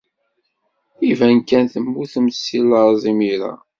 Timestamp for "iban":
1.11-1.37